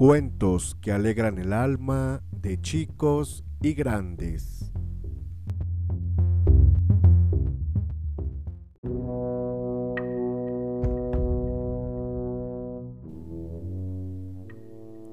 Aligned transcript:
Cuentos 0.00 0.78
que 0.80 0.92
alegran 0.92 1.36
el 1.36 1.52
alma 1.52 2.22
de 2.32 2.58
chicos 2.58 3.44
y 3.60 3.74
grandes. 3.74 4.72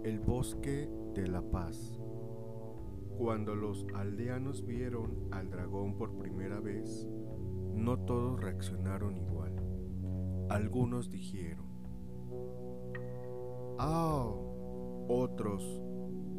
El 0.06 0.22
bosque 0.26 0.90
de 1.14 1.28
la 1.28 1.42
paz. 1.42 2.00
Cuando 3.18 3.58
los 3.58 3.86
aldeanos 3.94 4.66
vieron 4.66 5.28
al 5.32 5.50
dragón 5.50 5.98
por 5.98 6.18
primera 6.18 6.62
vez, 6.62 7.10
no 7.74 8.00
todos 8.06 8.40
reaccionaron 8.40 9.18
igual. 9.18 9.54
Algunos 10.50 11.12
dijeron, 11.12 11.68
¡Ah! 13.78 14.47
Otros, 15.08 15.82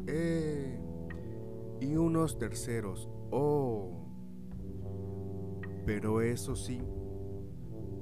¡eh! 0.07 0.79
Y 1.79 1.95
unos 1.95 2.37
terceros, 2.37 3.09
¡oh! 3.31 4.05
Pero 5.85 6.21
eso 6.21 6.55
sí, 6.55 6.81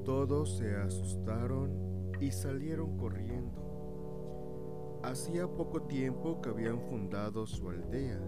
todos 0.04 0.58
se 0.58 0.76
asustaron 0.76 2.12
y 2.20 2.32
salieron 2.32 2.98
corriendo. 2.98 5.00
Hacía 5.04 5.48
poco 5.48 5.84
tiempo 5.84 6.42
que 6.42 6.50
habían 6.50 6.82
fundado 6.82 7.46
su 7.46 7.70
aldea, 7.70 8.20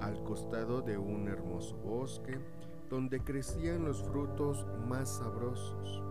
al 0.00 0.22
costado 0.24 0.82
de 0.82 0.98
un 0.98 1.28
hermoso 1.28 1.78
bosque 1.78 2.38
donde 2.90 3.20
crecían 3.20 3.84
los 3.84 4.02
frutos 4.02 4.66
más 4.86 5.16
sabrosos. 5.16 6.02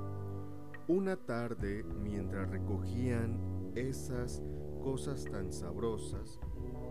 Una 0.88 1.16
tarde, 1.16 1.84
mientras 1.84 2.50
recogían 2.50 3.72
esas 3.76 4.42
cosas 4.80 5.26
tan 5.26 5.52
sabrosas, 5.52 6.40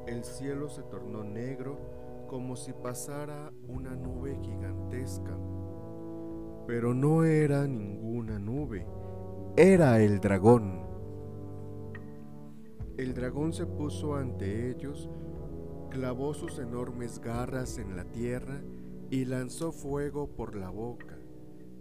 el 0.06 0.24
cielo 0.24 0.68
se 0.68 0.82
tornó 0.84 1.24
negro 1.24 1.78
como 2.28 2.56
si 2.56 2.72
pasara 2.72 3.52
una 3.66 3.94
nube 3.94 4.38
gigantesca. 4.42 5.36
Pero 6.66 6.94
no 6.94 7.24
era 7.24 7.66
ninguna 7.66 8.38
nube, 8.38 8.86
era 9.56 10.00
el 10.00 10.20
dragón. 10.20 10.86
El 12.96 13.14
dragón 13.14 13.52
se 13.52 13.66
puso 13.66 14.16
ante 14.16 14.70
ellos, 14.70 15.08
clavó 15.90 16.34
sus 16.34 16.58
enormes 16.58 17.20
garras 17.20 17.78
en 17.78 17.96
la 17.96 18.04
tierra 18.04 18.60
y 19.10 19.24
lanzó 19.24 19.72
fuego 19.72 20.28
por 20.28 20.54
la 20.54 20.70
boca. 20.70 21.18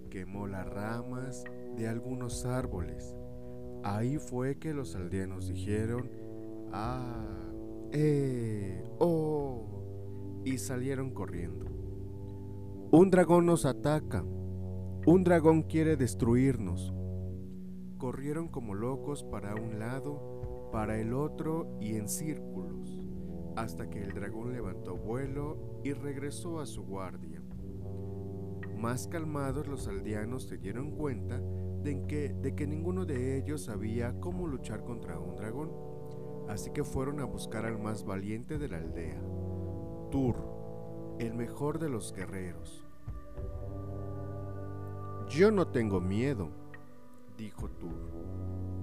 Quemó 0.09 0.47
las 0.47 0.67
ramas 0.67 1.43
de 1.75 1.87
algunos 1.87 2.45
árboles. 2.45 3.15
Ahí 3.87 4.17
fue 4.17 4.57
que 4.57 4.73
los 4.73 4.97
aldeanos 4.97 5.47
dijeron, 5.47 6.11
ah, 6.73 7.25
eh, 7.93 8.83
oh, 8.99 10.41
y 10.43 10.57
salieron 10.57 11.11
corriendo. 11.11 11.65
Un 12.91 13.09
dragón 13.09 13.45
nos 13.45 13.65
ataca, 13.65 14.25
un 15.05 15.23
dragón 15.23 15.63
quiere 15.63 15.95
destruirnos. 15.95 16.93
Corrieron 17.97 18.49
como 18.49 18.75
locos 18.75 19.23
para 19.23 19.55
un 19.55 19.79
lado, 19.79 20.69
para 20.73 20.99
el 20.99 21.13
otro 21.13 21.77
y 21.79 21.95
en 21.95 22.09
círculos 22.09 23.01
hasta 23.55 23.89
que 23.89 24.03
el 24.03 24.13
dragón 24.13 24.51
levantó 24.51 24.97
vuelo 24.97 25.79
y 25.83 25.93
regresó 25.93 26.59
a 26.59 26.65
su 26.65 26.83
guardia. 26.83 27.41
Más 28.77 29.07
calmados 29.07 29.67
los 29.67 29.87
aldeanos 29.87 30.43
se 30.43 30.57
dieron 30.57 30.91
cuenta 30.91 31.41
de 31.87 32.05
que, 32.05 32.33
de 32.33 32.53
que 32.53 32.67
ninguno 32.67 33.05
de 33.05 33.37
ellos 33.37 33.63
sabía 33.63 34.19
cómo 34.19 34.45
luchar 34.45 34.83
contra 34.83 35.17
un 35.17 35.37
dragón, 35.37 35.71
así 36.49 36.71
que 36.71 36.83
fueron 36.83 37.21
a 37.21 37.23
buscar 37.23 37.65
al 37.65 37.79
más 37.79 38.03
valiente 38.03 38.57
de 38.57 38.67
la 38.67 38.77
aldea, 38.77 39.21
Tur, 40.11 40.35
el 41.17 41.33
mejor 41.33 41.79
de 41.79 41.87
los 41.87 42.11
guerreros. 42.13 42.83
Yo 45.29 45.49
no 45.49 45.67
tengo 45.67 46.01
miedo, 46.01 46.49
dijo 47.37 47.69
Tur. 47.69 48.11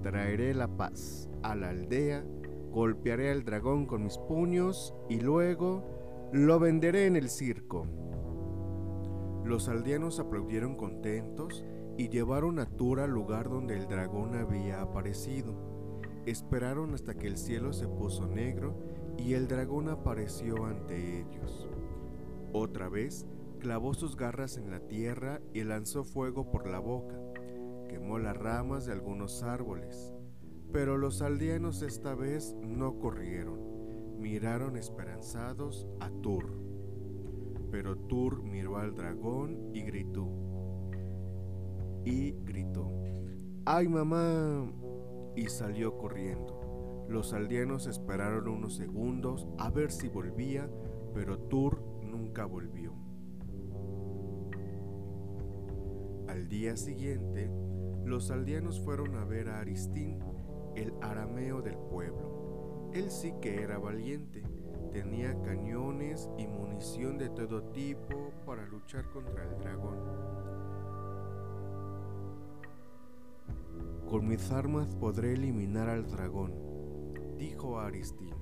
Traeré 0.01 0.55
la 0.55 0.67
paz 0.67 1.29
a 1.43 1.53
la 1.55 1.69
aldea 1.69 2.25
golpearé 2.71 3.31
al 3.31 3.45
dragón 3.45 3.85
con 3.85 4.03
mis 4.03 4.17
puños 4.17 4.93
y 5.09 5.21
luego 5.21 6.29
lo 6.33 6.59
venderé 6.59 7.05
en 7.05 7.15
el 7.15 7.29
circo. 7.29 7.85
Los 9.45 9.69
aldeanos 9.69 10.19
aplaudieron 10.19 10.75
contentos 10.75 11.63
y 11.97 12.09
llevaron 12.09 12.59
a 12.59 12.65
Tur 12.65 12.99
al 12.99 13.11
lugar 13.11 13.49
donde 13.49 13.75
el 13.75 13.87
dragón 13.87 14.35
había 14.35 14.81
aparecido. 14.81 15.53
Esperaron 16.25 16.93
hasta 16.93 17.15
que 17.15 17.27
el 17.27 17.37
cielo 17.37 17.73
se 17.73 17.87
puso 17.87 18.27
negro 18.27 18.77
y 19.17 19.33
el 19.33 19.47
dragón 19.47 19.89
apareció 19.89 20.65
ante 20.65 21.21
ellos. 21.21 21.69
Otra 22.53 22.89
vez 22.89 23.25
clavó 23.59 23.93
sus 23.93 24.15
garras 24.15 24.57
en 24.57 24.71
la 24.71 24.79
tierra 24.79 25.41
y 25.53 25.63
lanzó 25.63 26.03
fuego 26.03 26.49
por 26.49 26.67
la 26.67 26.79
boca. 26.79 27.19
Quemó 27.89 28.19
las 28.19 28.35
ramas 28.35 28.85
de 28.85 28.93
algunos 28.93 29.43
árboles 29.43 30.15
pero 30.75 30.97
los 30.97 31.21
aldeanos 31.21 31.81
esta 31.83 32.15
vez 32.15 32.53
no 32.61 32.99
corrieron, 32.99 34.19
miraron 34.19 34.75
esperanzados 34.75 35.87
a 36.01 36.09
Tur. 36.09 36.49
Pero 37.71 37.95
Tur 37.95 38.43
miró 38.43 38.75
al 38.75 38.93
dragón 38.93 39.69
y 39.73 39.83
gritó. 39.83 40.27
Y 42.05 42.31
gritó, 42.43 42.91
¡ay 43.65 43.87
mamá! 43.87 44.71
Y 45.35 45.47
salió 45.47 45.97
corriendo. 45.97 47.05
Los 47.09 47.33
aldeanos 47.33 47.87
esperaron 47.87 48.47
unos 48.47 48.75
segundos 48.75 49.47
a 49.57 49.69
ver 49.69 49.91
si 49.91 50.07
volvía, 50.07 50.69
pero 51.13 51.37
Tur 51.39 51.81
nunca 52.03 52.45
volvió. 52.45 52.93
Al 56.27 56.47
día 56.47 56.77
siguiente, 56.77 57.51
los 58.05 58.31
aldeanos 58.31 58.81
fueron 58.81 59.15
a 59.15 59.25
ver 59.25 59.49
a 59.49 59.59
Aristín 59.59 60.19
el 60.75 60.93
arameo 61.01 61.61
del 61.61 61.77
pueblo. 61.77 62.91
Él 62.93 63.09
sí 63.09 63.33
que 63.41 63.61
era 63.61 63.77
valiente, 63.77 64.43
tenía 64.91 65.41
cañones 65.41 66.29
y 66.37 66.47
munición 66.47 67.17
de 67.17 67.29
todo 67.29 67.63
tipo 67.71 68.31
para 68.45 68.65
luchar 68.67 69.09
contra 69.11 69.43
el 69.43 69.57
dragón. 69.57 70.54
Con 74.15 74.29
mis 74.29 74.49
armas 74.49 74.95
podré 74.95 75.33
eliminar 75.33 75.89
al 75.89 76.09
dragón, 76.09 76.53
dijo 77.37 77.79
Aristín, 77.81 78.33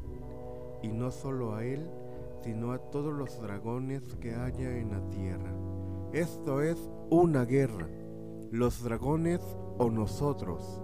y 0.84 0.90
no 0.90 1.10
solo 1.10 1.56
a 1.56 1.66
él, 1.66 1.90
sino 2.44 2.74
a 2.74 2.78
todos 2.78 3.12
los 3.12 3.42
dragones 3.42 4.04
que 4.22 4.36
haya 4.36 4.78
en 4.78 4.92
la 4.92 5.10
tierra. 5.10 5.52
Esto 6.12 6.62
es 6.62 6.78
una 7.10 7.44
guerra, 7.46 7.88
los 8.52 8.84
dragones 8.84 9.42
o 9.80 9.90
nosotros. 9.90 10.80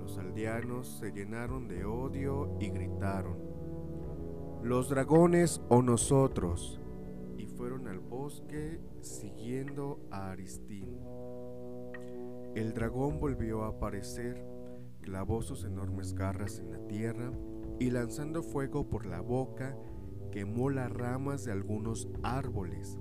Los 0.00 0.18
aldeanos 0.18 0.88
se 0.98 1.12
llenaron 1.12 1.68
de 1.68 1.84
odio 1.84 2.56
y 2.58 2.70
gritaron, 2.70 3.38
los 4.64 4.88
dragones 4.88 5.62
o 5.68 5.80
nosotros, 5.80 6.80
y 7.38 7.46
fueron 7.46 7.86
al 7.86 8.00
bosque 8.00 8.80
siguiendo 9.00 10.00
a 10.10 10.32
Aristín. 10.32 10.98
El 12.54 12.74
dragón 12.74 13.18
volvió 13.18 13.64
a 13.64 13.68
aparecer, 13.68 14.44
clavó 15.00 15.40
sus 15.40 15.64
enormes 15.64 16.14
garras 16.14 16.58
en 16.58 16.70
la 16.70 16.86
tierra 16.86 17.32
y 17.78 17.90
lanzando 17.90 18.42
fuego 18.42 18.90
por 18.90 19.06
la 19.06 19.22
boca, 19.22 19.74
quemó 20.30 20.68
las 20.68 20.92
ramas 20.92 21.44
de 21.44 21.52
algunos 21.52 22.08
árboles. 22.22 22.98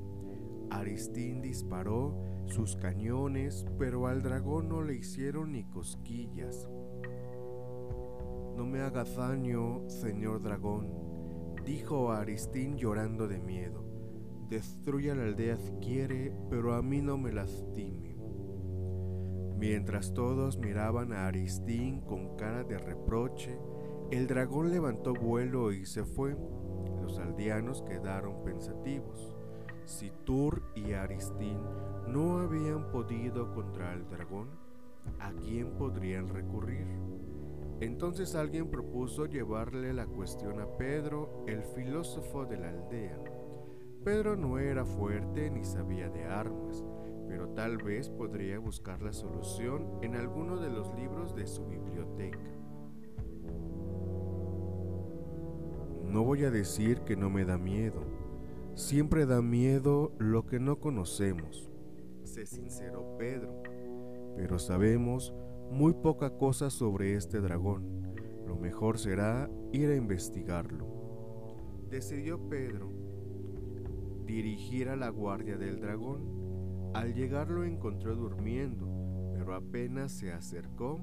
Aristín 0.70 1.42
disparó 1.42 2.16
sus 2.46 2.78
cañones, 2.78 3.66
pero 3.78 4.08
al 4.08 4.22
dragón 4.22 4.70
no 4.70 4.84
le 4.84 4.96
hicieron 4.96 5.52
ni 5.52 5.66
cosquillas. 5.66 6.70
No 8.56 8.66
me 8.66 8.80
hagas 8.80 9.18
daño, 9.18 9.88
señor 9.90 10.42
dragón, 10.42 10.88
dijo 11.66 12.14
Aristín 12.14 12.78
llorando 12.78 13.28
de 13.28 13.40
miedo. 13.40 13.84
Destruya 14.50 15.14
la 15.14 15.24
aldea 15.24 15.58
si 15.58 15.74
quiere, 15.74 16.34
pero 16.50 16.74
a 16.74 16.82
mí 16.82 17.02
no 17.02 17.18
me 17.18 17.34
lastime. 17.34 18.11
Mientras 19.62 20.12
todos 20.16 20.58
miraban 20.58 21.14
a 21.14 21.28
Aristín 21.28 22.02
con 22.02 22.36
cara 22.36 22.64
de 22.64 22.80
reproche, 22.80 23.60
el 24.10 24.26
dragón 24.26 24.72
levantó 24.72 25.14
vuelo 25.14 25.72
y 25.72 25.86
se 25.86 26.04
fue. 26.04 26.36
Los 27.00 27.20
aldeanos 27.20 27.84
quedaron 27.84 28.44
pensativos. 28.44 29.36
Si 29.86 30.10
Tur 30.26 30.64
y 30.74 30.94
Aristín 30.94 31.60
no 32.08 32.40
habían 32.40 32.90
podido 32.92 33.54
contra 33.54 33.94
el 33.94 34.10
dragón, 34.10 34.50
¿a 35.20 35.32
quién 35.34 35.78
podrían 35.78 36.28
recurrir? 36.30 36.88
Entonces 37.82 38.34
alguien 38.34 38.68
propuso 38.72 39.28
llevarle 39.28 39.94
la 39.94 40.08
cuestión 40.08 40.60
a 40.60 40.66
Pedro, 40.76 41.46
el 41.46 41.62
filósofo 41.62 42.46
de 42.46 42.58
la 42.58 42.70
aldea. 42.70 43.20
Pedro 44.04 44.36
no 44.36 44.58
era 44.58 44.86
fuerte 44.86 45.52
ni 45.52 45.64
sabía 45.64 46.10
de 46.10 46.24
armas, 46.24 46.84
pero 47.32 47.48
tal 47.48 47.78
vez 47.78 48.10
podría 48.10 48.60
buscar 48.60 49.02
la 49.02 49.14
solución 49.14 50.00
en 50.02 50.16
alguno 50.16 50.60
de 50.60 50.70
los 50.70 50.94
libros 50.96 51.34
de 51.34 51.48
su 51.48 51.66
biblioteca. 51.66 52.38
No 56.04 56.26
voy 56.26 56.44
a 56.44 56.52
decir 56.52 57.00
que 57.06 57.16
no 57.16 57.30
me 57.30 57.46
da 57.46 57.58
miedo. 57.58 58.04
Siempre 58.76 59.26
da 59.26 59.42
miedo 59.42 60.12
lo 60.20 60.46
que 60.46 60.60
no 60.60 60.82
conocemos, 60.82 61.72
se 62.24 62.46
sinceró 62.46 63.16
Pedro. 63.18 63.64
Pero 64.36 64.60
sabemos 64.60 65.34
muy 65.72 65.94
poca 65.94 66.32
cosa 66.38 66.70
sobre 66.70 67.16
este 67.16 67.40
dragón. 67.40 68.14
Lo 68.46 68.58
mejor 68.58 69.00
será 69.00 69.50
ir 69.72 69.90
a 69.90 69.96
investigarlo. 69.96 70.86
Decidió 71.90 72.50
Pedro 72.50 72.92
dirigir 74.26 74.90
a 74.90 74.98
la 74.98 75.08
guardia 75.08 75.58
del 75.58 75.80
dragón. 75.80 76.41
Al 76.94 77.14
llegar 77.14 77.50
lo 77.50 77.64
encontró 77.64 78.16
durmiendo, 78.16 78.86
pero 79.34 79.56
apenas 79.56 80.12
se 80.12 80.34
acercó, 80.34 81.00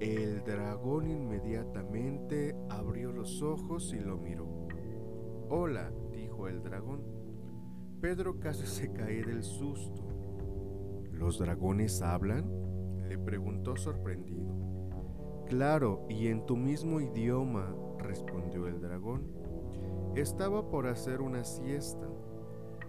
el 0.00 0.44
dragón 0.44 1.08
inmediatamente 1.08 2.54
abrió 2.68 3.12
los 3.12 3.42
ojos 3.42 3.94
y 3.94 4.00
lo 4.00 4.18
miró. 4.18 4.68
Hola, 5.48 5.90
dijo 6.10 6.48
el 6.48 6.62
dragón. 6.62 7.02
Pedro 8.00 8.40
casi 8.40 8.66
se 8.66 8.92
cae 8.92 9.24
del 9.24 9.42
susto. 9.42 10.02
¿Los 11.12 11.38
dragones 11.38 12.02
hablan? 12.02 12.50
le 13.08 13.16
preguntó 13.16 13.76
sorprendido. 13.76 14.54
Claro, 15.46 16.06
y 16.08 16.28
en 16.28 16.46
tu 16.46 16.56
mismo 16.56 17.00
idioma, 17.00 17.74
respondió 17.98 18.66
el 18.66 18.80
dragón. 18.80 19.30
Estaba 20.14 20.68
por 20.68 20.86
hacer 20.86 21.20
una 21.20 21.44
siesta. 21.44 22.08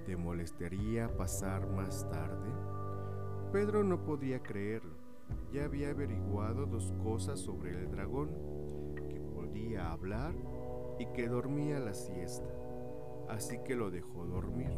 ¿Te 0.05 0.17
molestaría 0.17 1.15
pasar 1.15 1.65
más 1.69 2.09
tarde? 2.09 2.51
Pedro 3.53 3.85
no 3.85 4.03
podía 4.03 4.43
creerlo. 4.43 4.97
Ya 5.53 5.63
había 5.63 5.91
averiguado 5.91 6.65
dos 6.65 6.91
cosas 7.01 7.39
sobre 7.39 7.71
el 7.71 7.89
dragón, 7.89 8.29
que 9.07 9.21
podía 9.21 9.93
hablar 9.93 10.33
y 10.99 11.05
que 11.13 11.29
dormía 11.29 11.79
la 11.79 11.93
siesta. 11.93 12.49
Así 13.29 13.59
que 13.63 13.75
lo 13.75 13.91
dejó 13.91 14.25
dormir. 14.25 14.71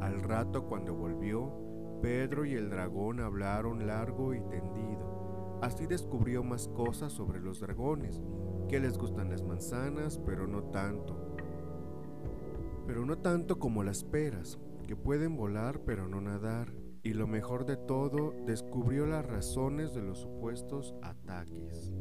Al 0.00 0.22
rato 0.22 0.64
cuando 0.64 0.94
volvió, 0.94 1.52
Pedro 2.00 2.46
y 2.46 2.54
el 2.54 2.70
dragón 2.70 3.20
hablaron 3.20 3.86
largo 3.86 4.32
y 4.32 4.40
tendido. 4.40 5.58
Así 5.60 5.86
descubrió 5.86 6.42
más 6.42 6.68
cosas 6.68 7.12
sobre 7.12 7.38
los 7.38 7.60
dragones, 7.60 8.22
que 8.68 8.80
les 8.80 8.96
gustan 8.96 9.28
las 9.28 9.42
manzanas, 9.42 10.18
pero 10.24 10.46
no 10.46 10.64
tanto. 10.70 11.31
Pero 12.86 13.06
no 13.06 13.18
tanto 13.18 13.58
como 13.58 13.82
las 13.82 14.04
peras, 14.04 14.58
que 14.86 14.96
pueden 14.96 15.36
volar 15.36 15.80
pero 15.84 16.08
no 16.08 16.20
nadar. 16.20 16.72
Y 17.04 17.14
lo 17.14 17.26
mejor 17.26 17.66
de 17.66 17.76
todo, 17.76 18.32
descubrió 18.46 19.06
las 19.06 19.26
razones 19.26 19.92
de 19.92 20.02
los 20.02 20.20
supuestos 20.20 20.94
ataques. 21.02 21.92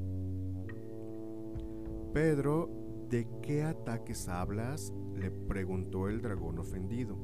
Pedro, 2.13 2.69
¿de 3.09 3.27
qué 3.41 3.63
ataques 3.63 4.27
hablas? 4.27 4.93
le 5.15 5.31
preguntó 5.31 6.07
el 6.07 6.21
dragón 6.21 6.59
ofendido. 6.59 7.15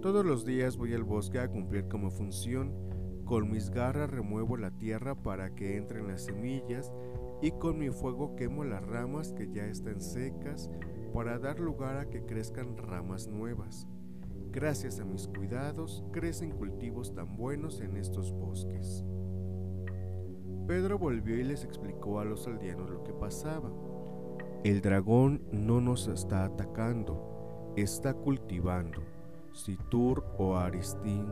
Todos 0.00 0.24
los 0.24 0.44
días 0.44 0.76
voy 0.76 0.94
al 0.94 1.04
bosque 1.04 1.38
a 1.38 1.48
cumplir 1.48 1.88
como 1.88 2.10
función. 2.10 2.72
Con 3.24 3.50
mis 3.50 3.70
garras 3.70 4.10
remuevo 4.10 4.56
la 4.56 4.72
tierra 4.72 5.14
para 5.14 5.54
que 5.54 5.76
entren 5.76 6.08
las 6.08 6.24
semillas 6.24 6.92
y 7.40 7.52
con 7.52 7.78
mi 7.78 7.90
fuego 7.90 8.36
quemo 8.36 8.64
las 8.64 8.84
ramas 8.84 9.32
que 9.32 9.48
ya 9.52 9.66
están 9.66 10.00
secas 10.00 10.68
para 11.12 11.38
dar 11.38 11.60
lugar 11.60 11.96
a 11.98 12.08
que 12.08 12.24
crezcan 12.24 12.76
ramas 12.76 13.28
nuevas. 13.28 13.86
Gracias 14.50 15.00
a 15.00 15.04
mis 15.04 15.28
cuidados 15.28 16.04
crecen 16.12 16.50
cultivos 16.50 17.14
tan 17.14 17.36
buenos 17.36 17.80
en 17.80 17.96
estos 17.96 18.32
bosques. 18.32 19.04
Pedro 20.66 20.98
volvió 20.98 21.38
y 21.38 21.44
les 21.44 21.64
explicó 21.64 22.20
a 22.20 22.24
los 22.24 22.46
aldeanos 22.46 22.90
lo 22.90 23.02
que 23.02 23.12
pasaba. 23.12 23.70
El 24.64 24.80
dragón 24.80 25.42
no 25.50 25.80
nos 25.80 26.06
está 26.06 26.44
atacando, 26.44 27.72
está 27.76 28.14
cultivando. 28.14 29.02
Si 29.52 29.76
Tur 29.90 30.24
o 30.38 30.56
Aristín 30.56 31.26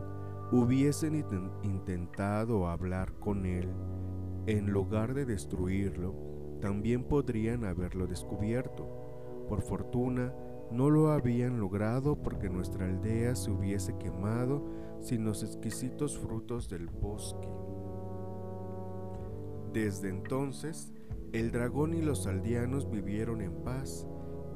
hubiesen 0.51 1.25
intentado 1.63 2.67
hablar 2.69 3.13
con 3.21 3.47
él, 3.47 3.69
en 4.47 4.71
lugar 4.71 5.15
de 5.15 5.27
destruirlo, 5.27 6.15
también 6.61 7.05
podrían 7.05 7.65
haberlo 7.65 8.07
descubierto. 8.07 9.10
Por 9.51 9.63
fortuna, 9.63 10.33
no 10.71 10.91
lo 10.91 11.11
habían 11.11 11.59
logrado 11.59 12.15
porque 12.23 12.49
nuestra 12.49 12.87
aldea 12.87 13.35
se 13.35 13.51
hubiese 13.51 13.99
quemado 13.99 14.63
sin 15.01 15.25
los 15.25 15.43
exquisitos 15.43 16.17
frutos 16.17 16.69
del 16.69 16.87
bosque. 16.87 17.49
Desde 19.73 20.09
entonces, 20.09 20.93
el 21.33 21.51
dragón 21.51 21.95
y 21.95 22.01
los 22.01 22.29
aldeanos 22.29 22.89
vivieron 22.89 23.41
en 23.41 23.65
paz 23.65 24.07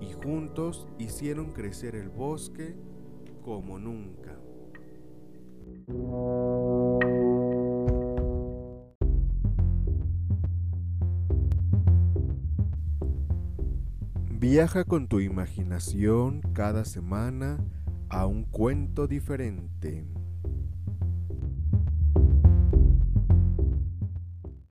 y 0.00 0.12
juntos 0.12 0.86
hicieron 0.98 1.50
crecer 1.50 1.96
el 1.96 2.08
bosque 2.08 2.76
como 3.42 3.80
nunca. 3.80 4.38
Viaja 14.46 14.84
con 14.84 15.08
tu 15.08 15.20
imaginación 15.20 16.42
cada 16.52 16.84
semana 16.84 17.64
a 18.10 18.26
un 18.26 18.44
cuento 18.44 19.06
diferente. 19.06 20.04